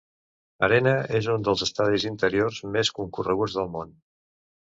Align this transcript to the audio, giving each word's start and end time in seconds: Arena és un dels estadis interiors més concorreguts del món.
Arena 0.67 0.93
és 1.19 1.29
un 1.33 1.45
dels 1.47 1.61
estadis 1.65 2.07
interiors 2.11 2.63
més 2.77 2.91
concorreguts 3.01 3.61
del 3.61 3.71
món. 3.79 3.95